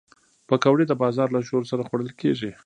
پکورې 0.47 0.85
د 0.87 0.93
بازار 1.01 1.27
له 1.35 1.41
شور 1.47 1.63
سره 1.71 1.81
خوړل 1.87 2.09
کېږي 2.21 2.51